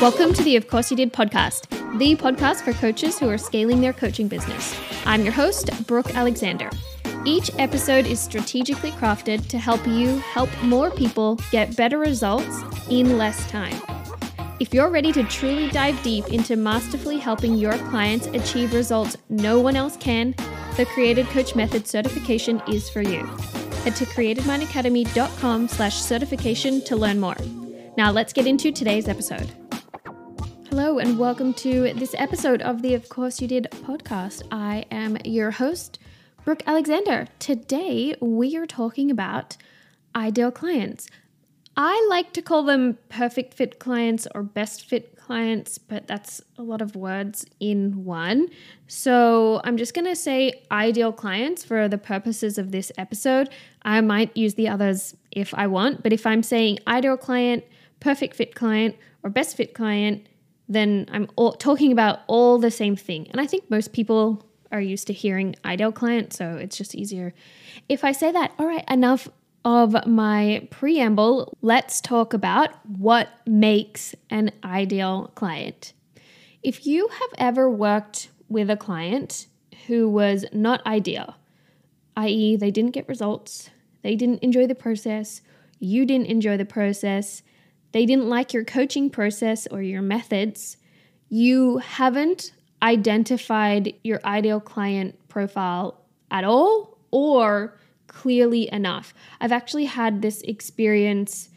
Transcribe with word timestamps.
Welcome 0.00 0.34
to 0.34 0.42
the 0.44 0.54
Of 0.54 0.68
Course 0.68 0.92
You 0.92 0.96
Did 0.96 1.12
podcast, 1.12 1.68
the 1.98 2.14
podcast 2.14 2.62
for 2.62 2.72
coaches 2.74 3.18
who 3.18 3.28
are 3.28 3.38
scaling 3.38 3.80
their 3.80 3.92
coaching 3.92 4.28
business. 4.28 4.78
I'm 5.04 5.24
your 5.24 5.32
host, 5.32 5.70
Brooke 5.88 6.14
Alexander. 6.14 6.70
Each 7.24 7.50
episode 7.58 8.06
is 8.06 8.20
strategically 8.20 8.92
crafted 8.92 9.48
to 9.48 9.58
help 9.58 9.84
you 9.84 10.18
help 10.18 10.50
more 10.62 10.92
people 10.92 11.40
get 11.50 11.76
better 11.76 11.98
results 11.98 12.62
in 12.88 13.18
less 13.18 13.50
time. 13.50 13.74
If 14.60 14.72
you're 14.72 14.90
ready 14.90 15.10
to 15.12 15.24
truly 15.24 15.70
dive 15.70 16.00
deep 16.04 16.28
into 16.28 16.54
masterfully 16.54 17.18
helping 17.18 17.56
your 17.56 17.76
clients 17.88 18.28
achieve 18.28 18.74
results 18.74 19.16
no 19.28 19.58
one 19.58 19.74
else 19.74 19.96
can, 19.96 20.36
the 20.76 20.86
Created 20.94 21.26
Coach 21.30 21.56
Method 21.56 21.88
certification 21.88 22.62
is 22.68 22.88
for 22.88 23.02
you. 23.02 23.28
Head 23.86 23.94
to 23.94 24.06
createdmindacademy.com 24.06 25.68
slash 25.68 25.94
certification 25.94 26.80
to 26.86 26.96
learn 26.96 27.20
more. 27.20 27.36
Now 27.96 28.10
let's 28.10 28.32
get 28.32 28.44
into 28.44 28.72
today's 28.72 29.06
episode. 29.06 29.48
Hello, 30.68 30.98
and 30.98 31.16
welcome 31.16 31.54
to 31.54 31.92
this 31.94 32.12
episode 32.18 32.62
of 32.62 32.82
the 32.82 32.94
Of 32.94 33.08
Course 33.08 33.40
You 33.40 33.46
Did 33.46 33.68
podcast. 33.70 34.42
I 34.50 34.86
am 34.90 35.18
your 35.24 35.52
host, 35.52 36.00
Brooke 36.44 36.64
Alexander. 36.66 37.28
Today, 37.38 38.16
we 38.20 38.56
are 38.56 38.66
talking 38.66 39.08
about 39.08 39.56
ideal 40.16 40.50
clients. 40.50 41.06
I 41.76 42.04
like 42.10 42.32
to 42.32 42.42
call 42.42 42.64
them 42.64 42.98
perfect 43.08 43.54
fit 43.54 43.78
clients 43.78 44.26
or 44.34 44.42
best 44.42 44.88
fit 44.88 45.16
clients, 45.16 45.76
but 45.76 46.06
that's 46.06 46.40
a 46.56 46.62
lot 46.62 46.80
of 46.80 46.96
words 46.96 47.44
in 47.60 48.04
one. 48.04 48.48
So 48.86 49.60
I'm 49.62 49.76
just 49.76 49.92
going 49.92 50.06
to 50.06 50.16
say 50.16 50.62
ideal 50.70 51.12
clients 51.12 51.64
for 51.64 51.86
the 51.88 51.98
purposes 51.98 52.56
of 52.56 52.70
this 52.70 52.90
episode. 52.96 53.50
I 53.86 54.00
might 54.00 54.36
use 54.36 54.54
the 54.54 54.68
others 54.68 55.16
if 55.30 55.54
I 55.54 55.68
want, 55.68 56.02
but 56.02 56.12
if 56.12 56.26
I'm 56.26 56.42
saying 56.42 56.80
ideal 56.88 57.16
client, 57.16 57.64
perfect 58.00 58.34
fit 58.34 58.54
client, 58.54 58.96
or 59.22 59.30
best 59.30 59.56
fit 59.56 59.74
client, 59.74 60.26
then 60.68 61.06
I'm 61.12 61.28
all, 61.36 61.52
talking 61.52 61.92
about 61.92 62.20
all 62.26 62.58
the 62.58 62.72
same 62.72 62.96
thing. 62.96 63.28
And 63.30 63.40
I 63.40 63.46
think 63.46 63.70
most 63.70 63.92
people 63.92 64.44
are 64.72 64.80
used 64.80 65.06
to 65.06 65.12
hearing 65.12 65.54
ideal 65.64 65.92
client, 65.92 66.32
so 66.32 66.56
it's 66.56 66.76
just 66.76 66.96
easier. 66.96 67.32
If 67.88 68.02
I 68.02 68.10
say 68.10 68.32
that, 68.32 68.52
all 68.58 68.66
right, 68.66 68.84
enough 68.90 69.28
of 69.64 70.04
my 70.04 70.66
preamble, 70.70 71.56
let's 71.62 72.00
talk 72.00 72.34
about 72.34 72.70
what 72.86 73.28
makes 73.46 74.16
an 74.30 74.50
ideal 74.64 75.30
client. 75.36 75.92
If 76.64 76.86
you 76.86 77.08
have 77.08 77.30
ever 77.38 77.70
worked 77.70 78.30
with 78.48 78.68
a 78.68 78.76
client 78.76 79.46
who 79.86 80.08
was 80.08 80.44
not 80.52 80.84
ideal, 80.84 81.36
i.e., 82.16 82.56
they 82.56 82.72
didn't 82.72 82.92
get 82.92 83.08
results, 83.08 83.70
they 84.06 84.14
didn't 84.14 84.40
enjoy 84.44 84.68
the 84.68 84.74
process, 84.76 85.40
you 85.80 86.06
didn't 86.06 86.28
enjoy 86.28 86.56
the 86.56 86.64
process, 86.64 87.42
they 87.90 88.06
didn't 88.06 88.28
like 88.28 88.52
your 88.52 88.62
coaching 88.62 89.10
process 89.10 89.66
or 89.66 89.82
your 89.82 90.00
methods, 90.00 90.76
you 91.28 91.78
haven't 91.78 92.52
identified 92.84 93.92
your 94.04 94.20
ideal 94.24 94.60
client 94.60 95.18
profile 95.26 96.04
at 96.30 96.44
all 96.44 96.98
or 97.10 97.76
clearly 98.06 98.72
enough. 98.72 99.12
I've 99.40 99.50
actually 99.50 99.86
had 99.86 100.22
this 100.22 100.40
experience 100.42 101.48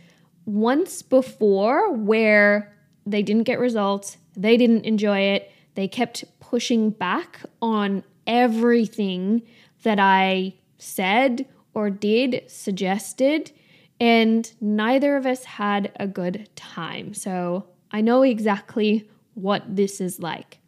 once 0.48 1.04
before 1.04 1.94
where 1.94 2.76
they 3.06 3.22
didn't 3.22 3.44
get 3.44 3.60
results, 3.60 4.18
they 4.36 4.58
didn't 4.58 4.86
enjoy 4.86 5.20
it, 5.20 5.52
they 5.76 5.88
kept 5.88 6.24
pushing 6.40 6.90
back 6.90 7.42
on 7.62 8.04
everything 8.26 9.44
that 9.84 10.00
I 10.00 10.56
said 10.80 11.46
or 11.74 11.90
did, 11.90 12.44
suggested, 12.48 13.52
and 14.00 14.52
neither 14.62 15.18
of 15.18 15.26
us 15.26 15.44
had 15.44 15.92
a 16.00 16.08
good 16.08 16.50
time. 16.56 17.14
So 17.14 17.66
I 17.92 18.02
know 18.02 18.24
exactly 18.24 19.10
what 19.34 19.76
this 19.76 20.00
is 20.00 20.20
like. 20.20 20.60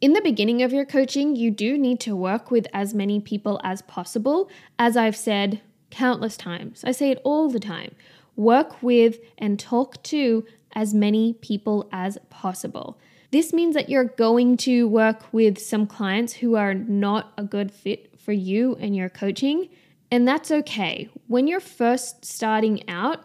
In 0.00 0.12
the 0.12 0.20
beginning 0.20 0.62
of 0.62 0.72
your 0.72 0.84
coaching, 0.84 1.36
you 1.36 1.50
do 1.50 1.78
need 1.78 2.00
to 2.00 2.14
work 2.14 2.50
with 2.50 2.66
as 2.74 2.92
many 2.92 3.18
people 3.18 3.60
as 3.64 3.80
possible. 3.82 4.50
As 4.78 4.96
I've 4.96 5.16
said 5.16 5.62
countless 5.90 6.36
times, 6.36 6.84
I 6.84 6.92
say 6.92 7.10
it 7.10 7.20
all 7.24 7.48
the 7.48 7.60
time 7.60 7.94
work 8.36 8.82
with 8.82 9.18
and 9.38 9.58
talk 9.58 10.02
to 10.02 10.44
as 10.74 10.92
many 10.92 11.32
people 11.32 11.88
as 11.90 12.18
possible. 12.28 12.98
This 13.30 13.52
means 13.52 13.74
that 13.74 13.88
you're 13.88 14.04
going 14.04 14.58
to 14.58 14.86
work 14.86 15.24
with 15.32 15.58
some 15.58 15.86
clients 15.86 16.34
who 16.34 16.54
are 16.54 16.74
not 16.74 17.32
a 17.38 17.42
good 17.42 17.72
fit 17.72 18.20
for 18.20 18.32
you 18.32 18.76
and 18.78 18.94
your 18.94 19.08
coaching. 19.08 19.70
And 20.10 20.26
that's 20.26 20.50
okay. 20.50 21.08
When 21.26 21.46
you're 21.46 21.60
first 21.60 22.24
starting 22.24 22.88
out, 22.88 23.24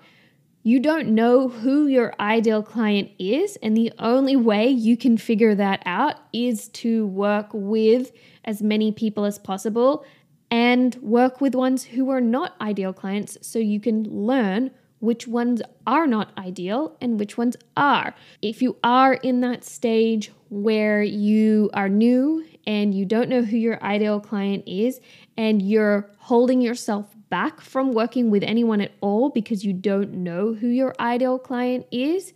you 0.63 0.79
don't 0.79 1.09
know 1.09 1.47
who 1.49 1.87
your 1.87 2.13
ideal 2.19 2.61
client 2.61 3.09
is, 3.17 3.55
and 3.63 3.75
the 3.75 3.91
only 3.97 4.35
way 4.35 4.67
you 4.67 4.95
can 4.95 5.17
figure 5.17 5.55
that 5.55 5.81
out 5.85 6.15
is 6.33 6.67
to 6.69 7.07
work 7.07 7.49
with 7.51 8.11
as 8.45 8.61
many 8.61 8.91
people 8.91 9.25
as 9.25 9.39
possible 9.39 10.05
and 10.51 10.95
work 10.97 11.41
with 11.41 11.55
ones 11.55 11.83
who 11.83 12.09
are 12.09 12.21
not 12.21 12.55
ideal 12.61 12.93
clients 12.93 13.37
so 13.41 13.57
you 13.57 13.79
can 13.79 14.03
learn 14.03 14.69
which 15.01 15.27
ones 15.27 15.61
are 15.85 16.07
not 16.07 16.31
ideal 16.37 16.95
and 17.01 17.19
which 17.19 17.37
ones 17.37 17.57
are. 17.75 18.15
If 18.41 18.61
you 18.61 18.77
are 18.83 19.15
in 19.15 19.41
that 19.41 19.65
stage 19.65 20.31
where 20.49 21.03
you 21.03 21.69
are 21.73 21.89
new 21.89 22.45
and 22.65 22.93
you 22.93 23.05
don't 23.05 23.29
know 23.29 23.41
who 23.43 23.57
your 23.57 23.83
ideal 23.83 24.19
client 24.19 24.63
is 24.67 25.01
and 25.35 25.61
you're 25.61 26.09
holding 26.19 26.61
yourself 26.61 27.13
back 27.29 27.61
from 27.61 27.93
working 27.93 28.29
with 28.29 28.43
anyone 28.43 28.79
at 28.79 28.91
all 29.01 29.29
because 29.29 29.65
you 29.65 29.73
don't 29.73 30.13
know 30.13 30.53
who 30.53 30.67
your 30.67 30.93
ideal 30.99 31.39
client 31.39 31.87
is, 31.91 32.33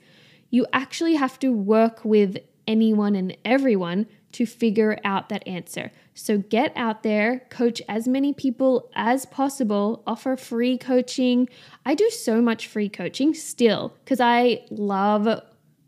you 0.49 0.65
actually 0.73 1.15
have 1.15 1.37
to 1.39 1.51
work 1.53 2.03
with 2.03 2.37
anyone 2.67 3.15
and 3.15 3.37
everyone 3.45 4.07
to 4.35 4.45
figure 4.45 4.99
out 5.05 5.29
that 5.29 5.47
answer. 5.47 5.89
So 6.13 6.39
get 6.39 6.73
out 6.75 7.03
there, 7.03 7.43
coach 7.49 7.81
as 7.87 8.05
many 8.05 8.33
people 8.33 8.89
as 8.93 9.25
possible, 9.25 10.03
offer 10.05 10.35
free 10.35 10.77
coaching. 10.77 11.47
I 11.85 11.95
do 11.95 12.09
so 12.09 12.41
much 12.41 12.67
free 12.67 12.89
coaching 12.89 13.33
still 13.33 13.93
because 14.03 14.19
I 14.19 14.65
love 14.69 15.41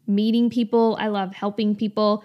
meeting 0.08 0.50
people, 0.50 0.96
I 0.98 1.08
love 1.08 1.34
helping 1.34 1.76
people. 1.76 2.24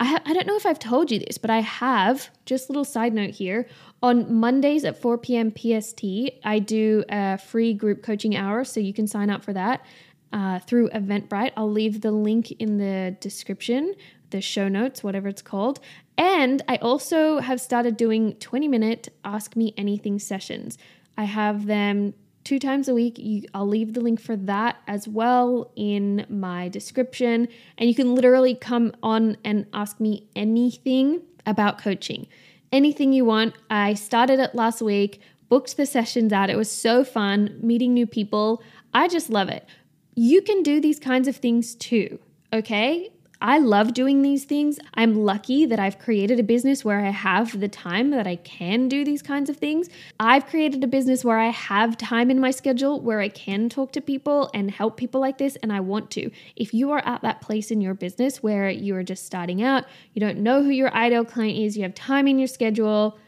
I, 0.00 0.06
ha- 0.06 0.22
I 0.26 0.32
don't 0.32 0.48
know 0.48 0.56
if 0.56 0.66
I've 0.66 0.80
told 0.80 1.12
you 1.12 1.20
this, 1.20 1.38
but 1.38 1.50
I 1.50 1.60
have, 1.60 2.30
just 2.44 2.68
little 2.68 2.84
side 2.84 3.14
note 3.14 3.30
here, 3.30 3.68
on 4.02 4.34
Mondays 4.34 4.84
at 4.84 5.00
4 5.00 5.18
p.m. 5.18 5.52
PST, 5.52 6.04
I 6.44 6.58
do 6.58 7.04
a 7.08 7.38
free 7.38 7.74
group 7.74 8.02
coaching 8.02 8.36
hour, 8.36 8.64
so 8.64 8.80
you 8.80 8.92
can 8.92 9.06
sign 9.06 9.30
up 9.30 9.44
for 9.44 9.52
that 9.52 9.84
uh, 10.32 10.58
through 10.60 10.88
Eventbrite. 10.90 11.52
I'll 11.56 11.70
leave 11.70 12.00
the 12.00 12.10
link 12.10 12.50
in 12.52 12.78
the 12.78 13.16
description, 13.20 13.94
the 14.30 14.40
show 14.40 14.68
notes, 14.68 15.02
whatever 15.02 15.28
it's 15.28 15.42
called. 15.42 15.80
And 16.16 16.62
I 16.68 16.76
also 16.76 17.38
have 17.38 17.60
started 17.60 17.96
doing 17.96 18.34
20 18.34 18.68
minute 18.68 19.08
Ask 19.24 19.56
Me 19.56 19.74
Anything 19.76 20.18
sessions. 20.18 20.78
I 21.16 21.24
have 21.24 21.66
them 21.66 22.14
two 22.44 22.58
times 22.58 22.88
a 22.88 22.94
week. 22.94 23.18
You, 23.18 23.42
I'll 23.52 23.68
leave 23.68 23.92
the 23.92 24.00
link 24.00 24.20
for 24.20 24.34
that 24.34 24.76
as 24.86 25.06
well 25.06 25.70
in 25.76 26.24
my 26.28 26.68
description. 26.68 27.46
And 27.76 27.88
you 27.88 27.94
can 27.94 28.14
literally 28.14 28.54
come 28.54 28.92
on 29.02 29.36
and 29.44 29.66
ask 29.74 30.00
me 30.00 30.28
anything 30.34 31.20
about 31.44 31.78
coaching. 31.78 32.26
Anything 32.72 33.12
you 33.12 33.24
want. 33.24 33.54
I 33.68 33.94
started 33.94 34.40
it 34.40 34.54
last 34.54 34.80
week, 34.80 35.20
booked 35.48 35.76
the 35.76 35.86
sessions 35.86 36.32
out. 36.32 36.50
It 36.50 36.56
was 36.56 36.70
so 36.70 37.04
fun 37.04 37.58
meeting 37.62 37.92
new 37.92 38.06
people. 38.06 38.62
I 38.94 39.08
just 39.08 39.30
love 39.30 39.48
it. 39.48 39.66
You 40.14 40.42
can 40.42 40.62
do 40.62 40.80
these 40.80 40.98
kinds 40.98 41.28
of 41.28 41.36
things 41.36 41.74
too, 41.74 42.18
okay? 42.52 43.10
I 43.40 43.58
love 43.58 43.94
doing 43.94 44.22
these 44.22 44.44
things. 44.44 44.80
I'm 44.94 45.14
lucky 45.14 45.64
that 45.64 45.78
I've 45.78 46.00
created 46.00 46.40
a 46.40 46.42
business 46.42 46.84
where 46.84 47.00
I 47.00 47.10
have 47.10 47.60
the 47.60 47.68
time 47.68 48.10
that 48.10 48.26
I 48.26 48.34
can 48.36 48.88
do 48.88 49.04
these 49.04 49.22
kinds 49.22 49.48
of 49.48 49.56
things. 49.56 49.88
I've 50.18 50.46
created 50.46 50.82
a 50.82 50.88
business 50.88 51.24
where 51.24 51.38
I 51.38 51.50
have 51.50 51.96
time 51.96 52.32
in 52.32 52.40
my 52.40 52.50
schedule 52.50 53.00
where 53.00 53.20
I 53.20 53.28
can 53.28 53.68
talk 53.68 53.92
to 53.92 54.00
people 54.00 54.50
and 54.54 54.70
help 54.70 54.96
people 54.96 55.20
like 55.20 55.38
this, 55.38 55.56
and 55.56 55.72
I 55.72 55.78
want 55.78 56.10
to. 56.12 56.32
If 56.56 56.74
you 56.74 56.90
are 56.90 57.02
at 57.06 57.22
that 57.22 57.40
place 57.40 57.70
in 57.70 57.80
your 57.80 57.94
business 57.94 58.42
where 58.42 58.68
you're 58.68 59.04
just 59.04 59.24
starting 59.24 59.62
out, 59.62 59.84
you 60.14 60.20
don't 60.20 60.38
know 60.38 60.64
who 60.64 60.70
your 60.70 60.92
ideal 60.92 61.24
client 61.24 61.58
is, 61.58 61.76
you 61.76 61.84
have 61.84 61.94
time 61.94 62.26
in 62.26 62.40
your 62.40 62.48
schedule, 62.48 63.18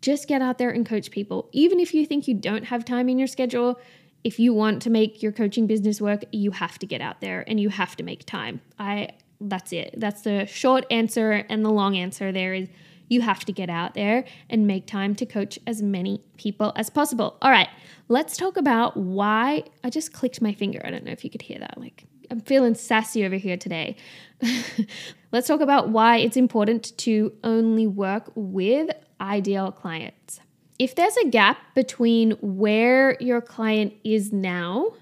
just 0.00 0.26
get 0.26 0.40
out 0.40 0.56
there 0.56 0.70
and 0.70 0.86
coach 0.86 1.10
people. 1.10 1.50
Even 1.52 1.80
if 1.80 1.92
you 1.92 2.06
think 2.06 2.26
you 2.26 2.34
don't 2.34 2.64
have 2.64 2.84
time 2.84 3.10
in 3.10 3.18
your 3.18 3.28
schedule, 3.28 3.78
if 4.22 4.38
you 4.38 4.54
want 4.54 4.80
to 4.82 4.90
make 4.90 5.22
your 5.22 5.32
coaching 5.32 5.66
business 5.66 6.00
work, 6.00 6.24
you 6.32 6.50
have 6.50 6.78
to 6.78 6.86
get 6.86 7.02
out 7.02 7.20
there 7.20 7.44
and 7.46 7.60
you 7.60 7.68
have 7.68 7.94
to 7.96 8.02
make 8.02 8.24
time. 8.24 8.62
I 8.78 9.10
that's 9.40 9.72
it. 9.72 9.94
That's 9.96 10.22
the 10.22 10.46
short 10.46 10.86
answer 10.90 11.44
and 11.48 11.64
the 11.64 11.70
long 11.70 11.96
answer 11.96 12.32
there 12.32 12.54
is 12.54 12.68
you 13.08 13.20
have 13.20 13.44
to 13.44 13.52
get 13.52 13.68
out 13.68 13.94
there 13.94 14.24
and 14.48 14.66
make 14.66 14.86
time 14.86 15.14
to 15.16 15.26
coach 15.26 15.58
as 15.66 15.82
many 15.82 16.22
people 16.36 16.72
as 16.76 16.90
possible. 16.90 17.36
All 17.42 17.50
right, 17.50 17.68
let's 18.08 18.36
talk 18.36 18.56
about 18.56 18.96
why 18.96 19.64
I 19.82 19.90
just 19.90 20.12
clicked 20.12 20.40
my 20.40 20.52
finger. 20.52 20.80
I 20.84 20.90
don't 20.90 21.04
know 21.04 21.12
if 21.12 21.24
you 21.24 21.30
could 21.30 21.42
hear 21.42 21.58
that. 21.58 21.78
Like, 21.78 22.04
I'm 22.30 22.40
feeling 22.40 22.74
sassy 22.74 23.24
over 23.24 23.36
here 23.36 23.56
today. 23.56 23.96
let's 25.32 25.46
talk 25.46 25.60
about 25.60 25.90
why 25.90 26.18
it's 26.18 26.36
important 26.36 26.96
to 26.98 27.32
only 27.44 27.86
work 27.86 28.30
with 28.34 28.90
ideal 29.20 29.70
clients. 29.70 30.40
If 30.78 30.96
there's 30.96 31.16
a 31.18 31.28
gap 31.28 31.58
between 31.74 32.32
where 32.40 33.16
your 33.20 33.40
client 33.40 33.94
is 34.02 34.32
now 34.32 34.92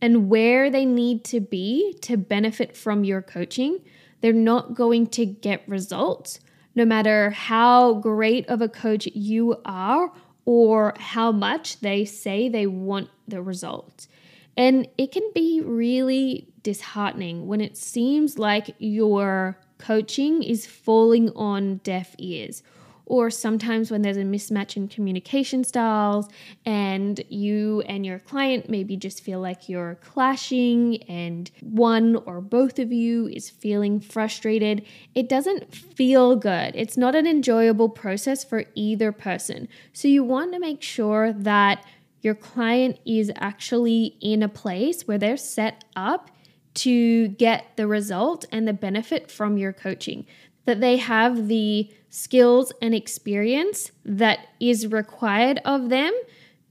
and 0.00 0.28
where 0.28 0.70
they 0.70 0.84
need 0.84 1.24
to 1.24 1.40
be 1.40 1.96
to 2.02 2.16
benefit 2.16 2.76
from 2.76 3.04
your 3.04 3.22
coaching, 3.22 3.80
they're 4.20 4.32
not 4.32 4.74
going 4.74 5.06
to 5.08 5.26
get 5.26 5.68
results, 5.68 6.40
no 6.74 6.84
matter 6.84 7.30
how 7.30 7.94
great 7.94 8.48
of 8.48 8.60
a 8.60 8.68
coach 8.68 9.06
you 9.14 9.60
are 9.64 10.12
or 10.44 10.94
how 10.98 11.30
much 11.32 11.80
they 11.80 12.04
say 12.04 12.48
they 12.48 12.66
want 12.66 13.08
the 13.28 13.42
results. 13.42 14.08
And 14.56 14.88
it 14.98 15.12
can 15.12 15.30
be 15.34 15.60
really 15.60 16.48
disheartening 16.62 17.46
when 17.46 17.60
it 17.60 17.76
seems 17.76 18.38
like 18.38 18.74
your 18.78 19.58
coaching 19.78 20.42
is 20.42 20.66
falling 20.66 21.30
on 21.30 21.78
deaf 21.78 22.14
ears 22.18 22.62
or 23.10 23.28
sometimes 23.28 23.90
when 23.90 24.02
there's 24.02 24.16
a 24.16 24.22
mismatch 24.22 24.76
in 24.76 24.86
communication 24.86 25.64
styles 25.64 26.28
and 26.64 27.20
you 27.28 27.80
and 27.88 28.06
your 28.06 28.20
client 28.20 28.70
maybe 28.70 28.96
just 28.96 29.24
feel 29.24 29.40
like 29.40 29.68
you're 29.68 29.96
clashing 29.96 31.02
and 31.08 31.50
one 31.60 32.14
or 32.24 32.40
both 32.40 32.78
of 32.78 32.92
you 32.92 33.26
is 33.26 33.50
feeling 33.50 33.98
frustrated, 33.98 34.86
it 35.16 35.28
doesn't 35.28 35.74
feel 35.74 36.36
good. 36.36 36.72
It's 36.76 36.96
not 36.96 37.16
an 37.16 37.26
enjoyable 37.26 37.88
process 37.88 38.44
for 38.44 38.64
either 38.76 39.10
person. 39.10 39.66
So 39.92 40.06
you 40.06 40.22
want 40.22 40.52
to 40.52 40.60
make 40.60 40.80
sure 40.80 41.32
that 41.32 41.84
your 42.22 42.36
client 42.36 43.00
is 43.04 43.32
actually 43.34 44.18
in 44.20 44.40
a 44.40 44.48
place 44.48 45.08
where 45.08 45.18
they're 45.18 45.36
set 45.36 45.82
up 45.96 46.30
to 46.72 47.26
get 47.26 47.66
the 47.74 47.88
result 47.88 48.44
and 48.52 48.68
the 48.68 48.72
benefit 48.72 49.32
from 49.32 49.58
your 49.58 49.72
coaching 49.72 50.24
that 50.64 50.80
they 50.80 50.96
have 50.96 51.48
the 51.48 51.90
skills 52.10 52.72
and 52.82 52.94
experience 52.94 53.92
that 54.04 54.40
is 54.58 54.86
required 54.86 55.60
of 55.64 55.88
them 55.88 56.12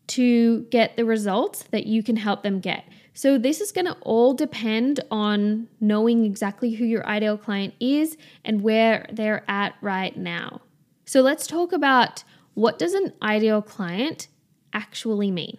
to 0.08 0.64
get 0.72 0.96
the 0.98 1.06
results 1.06 1.64
that 1.72 1.86
you 1.86 2.04
can 2.04 2.18
help 2.18 2.44
them 2.44 2.60
get. 2.60 2.84
So, 3.14 3.38
this 3.38 3.60
is 3.60 3.72
going 3.72 3.86
to 3.86 3.98
all 4.02 4.34
depend 4.34 5.02
on 5.12 5.68
knowing 5.82 6.24
exactly 6.24 6.72
who 6.72 6.86
your 6.86 7.06
ideal 7.06 7.38
client 7.38 7.74
is 7.80 8.18
and 8.46 8.62
where 8.62 9.06
they're 9.12 9.44
at 9.50 9.76
right 9.82 10.16
now. 10.16 10.62
So, 11.06 11.22
let's 11.22 11.46
talk 11.46 11.74
about 11.74 12.24
what 12.54 12.80
does 12.80 12.94
an 12.94 13.14
ideal 13.22 13.62
client 13.62 14.28
actually 14.74 15.32
mean? 15.32 15.58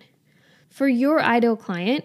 For 0.69 0.89
your 0.89 1.23
ideal 1.23 1.57
client, 1.57 2.05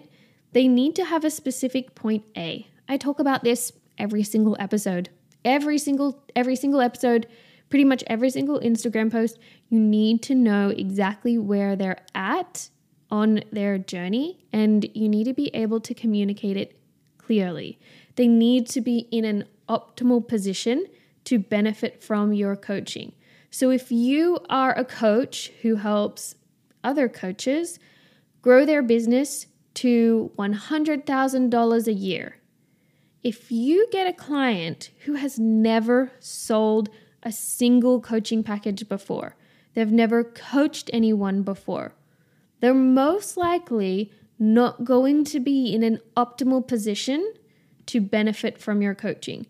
they 0.52 0.68
need 0.68 0.94
to 0.96 1.04
have 1.04 1.24
a 1.24 1.30
specific 1.30 1.94
point 1.94 2.24
A. 2.36 2.66
I 2.88 2.96
talk 2.96 3.18
about 3.18 3.44
this 3.44 3.72
every 3.98 4.22
single 4.22 4.56
episode 4.58 5.08
every 5.46 5.78
single 5.78 6.22
every 6.34 6.56
single 6.56 6.82
episode, 6.82 7.26
pretty 7.70 7.84
much 7.84 8.04
every 8.08 8.28
single 8.28 8.60
Instagram 8.60 9.10
post, 9.10 9.38
you 9.70 9.78
need 9.78 10.22
to 10.24 10.34
know 10.34 10.68
exactly 10.68 11.38
where 11.38 11.74
they're 11.74 12.02
at 12.14 12.68
on 13.10 13.40
their 13.52 13.78
journey 13.78 14.44
and 14.52 14.90
you 14.94 15.08
need 15.08 15.24
to 15.24 15.32
be 15.32 15.48
able 15.54 15.80
to 15.80 15.94
communicate 15.94 16.56
it 16.56 16.78
clearly. 17.16 17.78
They 18.16 18.26
need 18.28 18.68
to 18.70 18.80
be 18.80 19.08
in 19.10 19.24
an 19.24 19.44
optimal 19.68 20.26
position 20.26 20.86
to 21.24 21.38
benefit 21.38 22.02
from 22.02 22.32
your 22.32 22.56
coaching. 22.56 23.12
So 23.50 23.70
if 23.70 23.90
you 23.90 24.38
are 24.50 24.76
a 24.76 24.84
coach 24.84 25.52
who 25.62 25.76
helps 25.76 26.34
other 26.84 27.08
coaches 27.08 27.78
grow 28.42 28.64
their 28.64 28.82
business 28.82 29.46
to 29.74 30.30
$100,000 30.38 31.86
a 31.86 31.92
year, 31.92 32.36
if 33.26 33.50
you 33.50 33.88
get 33.90 34.06
a 34.06 34.12
client 34.12 34.90
who 35.04 35.14
has 35.14 35.36
never 35.36 36.12
sold 36.20 36.88
a 37.24 37.32
single 37.32 38.00
coaching 38.00 38.44
package 38.44 38.88
before, 38.88 39.34
they've 39.74 39.90
never 39.90 40.22
coached 40.22 40.88
anyone 40.92 41.42
before, 41.42 41.92
they're 42.60 42.72
most 42.72 43.36
likely 43.36 44.12
not 44.38 44.84
going 44.84 45.24
to 45.24 45.40
be 45.40 45.74
in 45.74 45.82
an 45.82 45.98
optimal 46.16 46.64
position 46.64 47.34
to 47.86 48.00
benefit 48.00 48.58
from 48.58 48.80
your 48.80 48.94
coaching. 48.94 49.44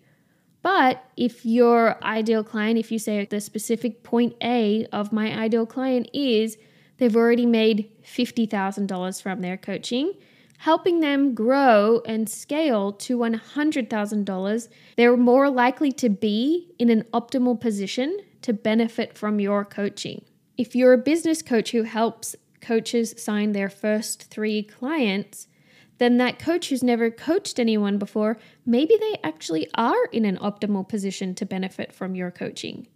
But 0.62 1.04
if 1.18 1.44
your 1.44 2.02
ideal 2.02 2.42
client, 2.42 2.78
if 2.78 2.90
you 2.90 2.98
say 2.98 3.26
the 3.26 3.42
specific 3.42 4.02
point 4.02 4.36
A 4.42 4.86
of 4.86 5.12
my 5.12 5.38
ideal 5.38 5.66
client 5.66 6.08
is 6.14 6.56
they've 6.96 7.14
already 7.14 7.44
made 7.44 7.90
$50,000 8.02 9.20
from 9.20 9.42
their 9.42 9.58
coaching 9.58 10.14
helping 10.58 11.00
them 11.00 11.34
grow 11.34 12.00
and 12.06 12.28
scale 12.28 12.92
to 12.92 13.18
$100,000, 13.18 14.68
they're 14.96 15.16
more 15.16 15.50
likely 15.50 15.92
to 15.92 16.08
be 16.08 16.72
in 16.78 16.90
an 16.90 17.04
optimal 17.12 17.60
position 17.60 18.18
to 18.42 18.52
benefit 18.52 19.16
from 19.16 19.40
your 19.40 19.64
coaching. 19.64 20.24
If 20.56 20.74
you're 20.74 20.92
a 20.92 20.98
business 20.98 21.42
coach 21.42 21.72
who 21.72 21.82
helps 21.82 22.36
coaches 22.60 23.14
sign 23.16 23.52
their 23.52 23.68
first 23.68 24.24
three 24.24 24.62
clients, 24.62 25.48
then 25.98 26.18
that 26.18 26.38
coach 26.38 26.68
who's 26.68 26.82
never 26.82 27.10
coached 27.10 27.58
anyone 27.58 27.98
before, 27.98 28.38
maybe 28.64 28.96
they 28.98 29.16
actually 29.24 29.68
are 29.74 30.06
in 30.06 30.24
an 30.24 30.36
optimal 30.38 30.88
position 30.88 31.34
to 31.34 31.46
benefit 31.46 31.92
from 31.92 32.14
your 32.14 32.30
coaching. 32.30 32.86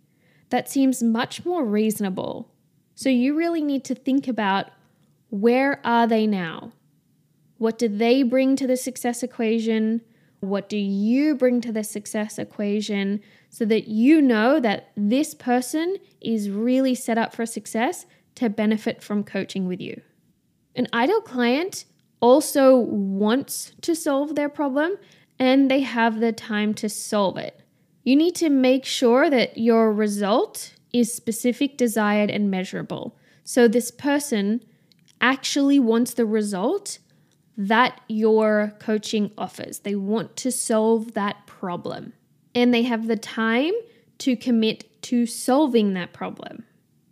That 0.51 0.69
seems 0.69 1.03
much 1.03 1.45
more 1.45 1.65
reasonable. 1.65 2.51
So 2.95 3.09
you 3.09 3.35
really 3.35 3.63
need 3.63 3.85
to 3.85 3.95
think 3.95 4.29
about 4.29 4.67
where 5.31 5.81
are 5.85 6.07
they 6.07 6.27
now? 6.27 6.73
What 7.61 7.77
do 7.77 7.89
they 7.89 8.23
bring 8.23 8.57
to 8.57 8.67
the 8.67 8.79
success 8.79 9.23
equation? 9.23 10.01
What 10.41 10.71
do 10.71 10.79
you 10.79 11.35
bring 11.35 11.61
to 11.61 11.71
the 11.71 11.85
success 11.85 12.39
equation 12.39 13.21
so 13.51 13.67
that 13.67 13.87
you 13.87 14.23
know 14.23 14.61
that 14.61 14.93
this 14.97 15.35
person 15.35 15.99
is 16.23 16.49
really 16.49 16.95
set 16.95 17.19
up 17.19 17.35
for 17.35 17.45
success 17.45 18.07
to 18.37 18.49
benefit 18.49 19.03
from 19.03 19.25
coaching 19.25 19.69
with 19.69 19.79
you? 19.79 20.01
An 20.75 20.87
ideal 20.95 21.21
client 21.21 21.85
also 22.21 22.77
wants 22.77 23.73
to 23.83 23.95
solve 23.95 24.37
their 24.37 24.49
problem 24.49 24.97
and 25.39 25.71
they 25.71 25.81
have 25.81 26.19
the 26.19 26.33
time 26.33 26.73
to 26.73 26.89
solve 26.89 27.37
it. 27.37 27.61
You 28.05 28.17
need 28.17 28.37
to 28.37 28.49
make 28.49 28.87
sure 28.87 29.29
that 29.29 29.59
your 29.59 29.93
result 29.93 30.73
is 30.95 31.13
specific, 31.13 31.77
desired, 31.77 32.31
and 32.31 32.51
measurable. 32.51 33.19
So 33.45 33.69
this 33.69 33.91
person 33.91 34.65
actually 35.21 35.79
wants 35.79 36.15
the 36.15 36.25
result 36.25 37.01
that 37.61 38.01
your 38.09 38.75
coaching 38.79 39.31
offers. 39.37 39.81
They 39.81 39.95
want 39.95 40.35
to 40.37 40.51
solve 40.51 41.13
that 41.13 41.47
problem 41.47 42.15
and 42.55 42.73
they 42.73 42.83
have 42.85 43.07
the 43.07 43.17
time 43.17 43.75
to 44.19 44.35
commit 44.35 45.03
to 45.03 45.27
solving 45.27 45.93
that 45.93 46.15
problem. 46.15 46.65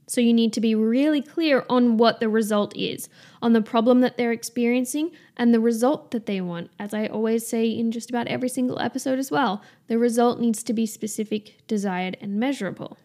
So 0.06 0.22
you 0.22 0.32
need 0.32 0.54
to 0.54 0.60
be 0.62 0.74
really 0.74 1.20
clear 1.20 1.66
on 1.68 1.98
what 1.98 2.18
the 2.18 2.30
result 2.30 2.74
is, 2.74 3.10
on 3.42 3.52
the 3.52 3.60
problem 3.60 4.00
that 4.00 4.16
they're 4.16 4.32
experiencing, 4.32 5.10
and 5.36 5.52
the 5.52 5.60
result 5.60 6.12
that 6.12 6.24
they 6.24 6.40
want. 6.40 6.70
As 6.78 6.94
I 6.94 7.08
always 7.08 7.46
say 7.46 7.68
in 7.68 7.92
just 7.92 8.08
about 8.08 8.26
every 8.26 8.48
single 8.48 8.80
episode 8.80 9.18
as 9.18 9.30
well, 9.30 9.62
the 9.86 9.98
result 9.98 10.40
needs 10.40 10.62
to 10.62 10.72
be 10.72 10.86
specific, 10.86 11.58
desired, 11.66 12.16
and 12.22 12.40
measurable. 12.40 12.96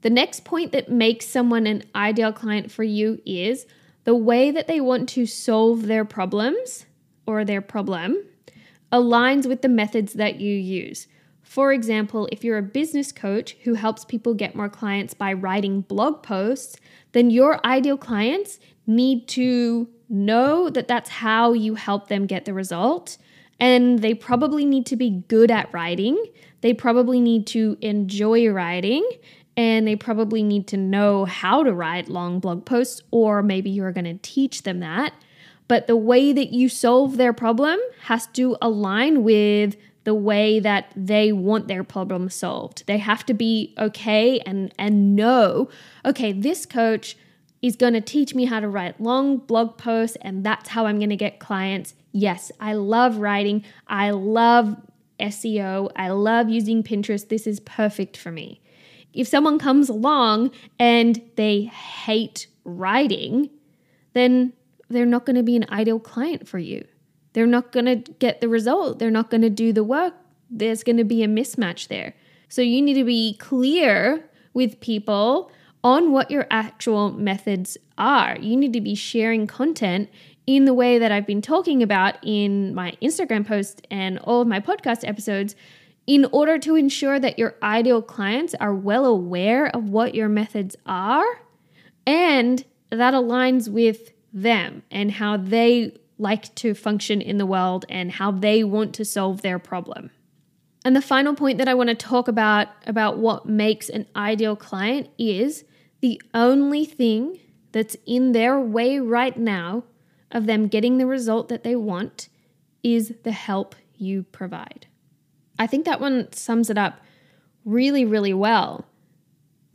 The 0.00 0.10
next 0.10 0.44
point 0.44 0.72
that 0.72 0.90
makes 0.90 1.26
someone 1.26 1.68
an 1.68 1.84
ideal 1.94 2.32
client 2.32 2.72
for 2.72 2.82
you 2.82 3.22
is 3.24 3.64
the 4.04 4.14
way 4.14 4.50
that 4.50 4.66
they 4.66 4.80
want 4.80 5.08
to 5.10 5.26
solve 5.26 5.86
their 5.86 6.04
problems 6.04 6.86
or 7.26 7.44
their 7.44 7.60
problem 7.60 8.24
aligns 8.90 9.46
with 9.46 9.62
the 9.62 9.68
methods 9.68 10.14
that 10.14 10.40
you 10.40 10.54
use. 10.54 11.06
For 11.42 11.72
example, 11.72 12.28
if 12.32 12.44
you're 12.44 12.58
a 12.58 12.62
business 12.62 13.12
coach 13.12 13.56
who 13.64 13.74
helps 13.74 14.04
people 14.04 14.34
get 14.34 14.54
more 14.54 14.68
clients 14.68 15.14
by 15.14 15.32
writing 15.32 15.82
blog 15.82 16.22
posts, 16.22 16.76
then 17.12 17.30
your 17.30 17.64
ideal 17.66 17.96
clients 17.98 18.58
need 18.86 19.28
to 19.28 19.88
know 20.08 20.68
that 20.70 20.88
that's 20.88 21.10
how 21.10 21.52
you 21.52 21.74
help 21.74 22.08
them 22.08 22.26
get 22.26 22.44
the 22.44 22.54
result. 22.54 23.18
And 23.60 24.00
they 24.00 24.14
probably 24.14 24.64
need 24.64 24.86
to 24.86 24.96
be 24.96 25.22
good 25.28 25.50
at 25.50 25.72
writing. 25.72 26.22
They 26.62 26.74
probably 26.74 27.20
need 27.20 27.46
to 27.48 27.76
enjoy 27.80 28.48
writing 28.48 29.08
and 29.56 29.86
they 29.86 29.96
probably 29.96 30.42
need 30.42 30.66
to 30.68 30.76
know 30.76 31.24
how 31.24 31.62
to 31.62 31.72
write 31.72 32.08
long 32.08 32.40
blog 32.40 32.64
posts, 32.64 33.02
or 33.10 33.42
maybe 33.42 33.70
you're 33.70 33.92
going 33.92 34.04
to 34.04 34.18
teach 34.22 34.62
them 34.62 34.80
that. 34.80 35.12
But 35.68 35.86
the 35.86 35.96
way 35.96 36.32
that 36.32 36.52
you 36.52 36.68
solve 36.68 37.16
their 37.16 37.32
problem 37.32 37.78
has 38.02 38.26
to 38.28 38.56
align 38.60 39.22
with 39.22 39.76
the 40.04 40.14
way 40.14 40.58
that 40.58 40.92
they 40.96 41.32
want 41.32 41.68
their 41.68 41.84
problem 41.84 42.28
solved. 42.28 42.84
They 42.86 42.98
have 42.98 43.24
to 43.26 43.34
be 43.34 43.74
okay 43.78 44.40
and 44.40 44.74
and 44.78 45.14
know, 45.14 45.68
okay, 46.04 46.32
this 46.32 46.66
coach 46.66 47.16
is 47.60 47.76
going 47.76 47.92
to 47.92 48.00
teach 48.00 48.34
me 48.34 48.46
how 48.46 48.58
to 48.58 48.68
write 48.68 49.00
long 49.00 49.36
blog 49.36 49.78
posts 49.78 50.16
and 50.22 50.44
that's 50.44 50.70
how 50.70 50.86
I'm 50.86 50.98
going 50.98 51.10
to 51.10 51.16
get 51.16 51.38
clients. 51.38 51.94
Yes, 52.10 52.50
I 52.58 52.74
love 52.74 53.18
writing. 53.18 53.64
I 53.86 54.10
love 54.10 54.76
SEO. 55.20 55.90
I 55.94 56.08
love 56.08 56.48
using 56.48 56.82
Pinterest. 56.82 57.28
This 57.28 57.46
is 57.46 57.60
perfect 57.60 58.16
for 58.16 58.32
me 58.32 58.60
if 59.12 59.28
someone 59.28 59.58
comes 59.58 59.88
along 59.88 60.50
and 60.78 61.20
they 61.36 61.64
hate 61.64 62.46
writing, 62.64 63.50
then 64.14 64.52
they're 64.88 65.06
not 65.06 65.26
going 65.26 65.36
to 65.36 65.42
be 65.42 65.56
an 65.56 65.66
ideal 65.70 65.98
client 65.98 66.46
for 66.46 66.58
you. 66.58 66.86
They're 67.32 67.46
not 67.46 67.72
going 67.72 67.86
to 67.86 67.96
get 67.96 68.40
the 68.40 68.48
result. 68.48 68.98
They're 68.98 69.10
not 69.10 69.30
going 69.30 69.42
to 69.42 69.50
do 69.50 69.72
the 69.72 69.84
work. 69.84 70.14
There's 70.50 70.82
going 70.82 70.98
to 70.98 71.04
be 71.04 71.22
a 71.22 71.28
mismatch 71.28 71.88
there. 71.88 72.14
So 72.48 72.60
you 72.60 72.82
need 72.82 72.94
to 72.94 73.04
be 73.04 73.36
clear 73.38 74.28
with 74.52 74.80
people 74.80 75.50
on 75.82 76.12
what 76.12 76.30
your 76.30 76.46
actual 76.50 77.10
methods 77.10 77.78
are. 77.96 78.36
You 78.38 78.56
need 78.56 78.72
to 78.74 78.80
be 78.80 78.94
sharing 78.94 79.46
content 79.46 80.10
in 80.46 80.64
the 80.64 80.74
way 80.74 80.98
that 80.98 81.10
I've 81.10 81.26
been 81.26 81.42
talking 81.42 81.82
about 81.82 82.16
in 82.22 82.74
my 82.74 82.96
Instagram 83.00 83.46
posts 83.46 83.80
and 83.90 84.18
all 84.18 84.42
of 84.42 84.48
my 84.48 84.60
podcast 84.60 85.06
episodes 85.08 85.54
in 86.06 86.24
order 86.32 86.58
to 86.58 86.76
ensure 86.76 87.20
that 87.20 87.38
your 87.38 87.54
ideal 87.62 88.02
clients 88.02 88.54
are 88.54 88.74
well 88.74 89.06
aware 89.06 89.68
of 89.68 89.88
what 89.88 90.14
your 90.14 90.28
methods 90.28 90.76
are 90.84 91.24
and 92.06 92.64
that 92.90 93.14
aligns 93.14 93.68
with 93.68 94.12
them 94.32 94.82
and 94.90 95.12
how 95.12 95.36
they 95.36 95.96
like 96.18 96.54
to 96.56 96.74
function 96.74 97.20
in 97.20 97.38
the 97.38 97.46
world 97.46 97.84
and 97.88 98.12
how 98.12 98.30
they 98.30 98.64
want 98.64 98.94
to 98.94 99.04
solve 99.04 99.42
their 99.42 99.58
problem. 99.58 100.10
And 100.84 100.96
the 100.96 101.02
final 101.02 101.34
point 101.34 101.58
that 101.58 101.68
I 101.68 101.74
want 101.74 101.88
to 101.90 101.94
talk 101.94 102.26
about 102.26 102.68
about 102.86 103.18
what 103.18 103.46
makes 103.46 103.88
an 103.88 104.06
ideal 104.16 104.56
client 104.56 105.08
is 105.18 105.64
the 106.00 106.20
only 106.34 106.84
thing 106.84 107.38
that's 107.70 107.96
in 108.06 108.32
their 108.32 108.58
way 108.58 108.98
right 108.98 109.36
now 109.36 109.84
of 110.30 110.46
them 110.46 110.66
getting 110.66 110.98
the 110.98 111.06
result 111.06 111.48
that 111.48 111.62
they 111.62 111.76
want 111.76 112.28
is 112.82 113.14
the 113.22 113.32
help 113.32 113.76
you 113.96 114.24
provide. 114.24 114.86
I 115.62 115.68
think 115.68 115.84
that 115.84 116.00
one 116.00 116.32
sums 116.32 116.70
it 116.70 116.76
up 116.76 117.00
really, 117.64 118.04
really 118.04 118.34
well. 118.34 118.84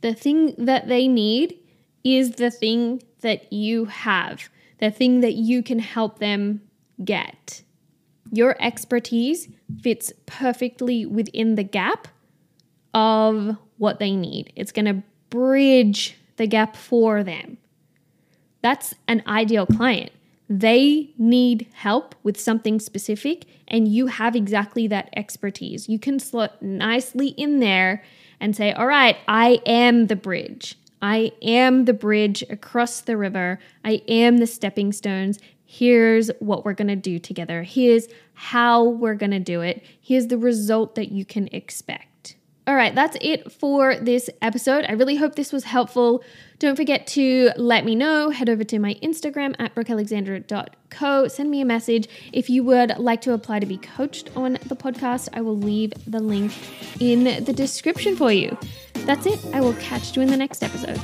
The 0.02 0.12
thing 0.12 0.54
that 0.58 0.86
they 0.86 1.08
need 1.08 1.58
is 2.04 2.32
the 2.32 2.50
thing 2.50 3.02
that 3.22 3.50
you 3.50 3.86
have, 3.86 4.50
the 4.80 4.90
thing 4.90 5.22
that 5.22 5.32
you 5.32 5.62
can 5.62 5.78
help 5.78 6.18
them 6.18 6.60
get. 7.02 7.62
Your 8.30 8.54
expertise 8.60 9.48
fits 9.82 10.12
perfectly 10.26 11.06
within 11.06 11.54
the 11.54 11.64
gap 11.64 12.06
of 12.92 13.56
what 13.78 13.98
they 13.98 14.14
need. 14.14 14.52
It's 14.56 14.72
going 14.72 14.84
to 14.94 15.02
bridge 15.30 16.18
the 16.36 16.46
gap 16.46 16.76
for 16.76 17.24
them. 17.24 17.56
That's 18.60 18.92
an 19.08 19.22
ideal 19.26 19.64
client. 19.64 20.12
They 20.48 21.10
need 21.18 21.68
help 21.74 22.14
with 22.22 22.40
something 22.40 22.80
specific, 22.80 23.44
and 23.66 23.86
you 23.86 24.06
have 24.06 24.34
exactly 24.34 24.86
that 24.88 25.10
expertise. 25.14 25.88
You 25.88 25.98
can 25.98 26.18
slot 26.18 26.62
nicely 26.62 27.28
in 27.28 27.60
there 27.60 28.02
and 28.40 28.56
say, 28.56 28.72
All 28.72 28.86
right, 28.86 29.16
I 29.26 29.60
am 29.66 30.06
the 30.06 30.16
bridge. 30.16 30.76
I 31.00 31.32
am 31.42 31.84
the 31.84 31.92
bridge 31.92 32.42
across 32.50 33.02
the 33.02 33.16
river. 33.16 33.60
I 33.84 34.02
am 34.08 34.38
the 34.38 34.46
stepping 34.46 34.92
stones. 34.92 35.38
Here's 35.64 36.30
what 36.40 36.64
we're 36.64 36.72
going 36.72 36.88
to 36.88 36.96
do 36.96 37.18
together. 37.18 37.62
Here's 37.62 38.08
how 38.32 38.84
we're 38.84 39.14
going 39.14 39.32
to 39.32 39.38
do 39.38 39.60
it. 39.60 39.84
Here's 40.00 40.28
the 40.28 40.38
result 40.38 40.94
that 40.94 41.12
you 41.12 41.24
can 41.24 41.48
expect. 41.52 42.17
All 42.68 42.74
right, 42.74 42.94
that's 42.94 43.16
it 43.22 43.50
for 43.50 43.96
this 43.96 44.28
episode. 44.42 44.84
I 44.86 44.92
really 44.92 45.16
hope 45.16 45.36
this 45.36 45.54
was 45.54 45.64
helpful. 45.64 46.22
Don't 46.58 46.76
forget 46.76 47.06
to 47.06 47.50
let 47.56 47.86
me 47.86 47.94
know. 47.94 48.28
Head 48.28 48.50
over 48.50 48.62
to 48.62 48.78
my 48.78 48.92
Instagram 49.02 49.54
at 49.58 49.74
brookealexander.co. 49.74 51.28
Send 51.28 51.50
me 51.50 51.62
a 51.62 51.64
message. 51.64 52.08
If 52.30 52.50
you 52.50 52.62
would 52.64 52.98
like 52.98 53.22
to 53.22 53.32
apply 53.32 53.60
to 53.60 53.66
be 53.66 53.78
coached 53.78 54.28
on 54.36 54.58
the 54.66 54.76
podcast, 54.76 55.30
I 55.32 55.40
will 55.40 55.56
leave 55.56 55.94
the 56.06 56.20
link 56.20 56.52
in 57.00 57.42
the 57.42 57.54
description 57.54 58.16
for 58.16 58.30
you. 58.30 58.58
That's 59.06 59.24
it. 59.24 59.42
I 59.54 59.62
will 59.62 59.74
catch 59.74 60.14
you 60.14 60.20
in 60.20 60.28
the 60.28 60.36
next 60.36 60.62
episode. 60.62 61.00